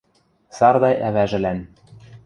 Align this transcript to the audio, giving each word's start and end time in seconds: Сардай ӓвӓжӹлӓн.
Сардай 0.57 0.95
ӓвӓжӹлӓн. 1.07 1.59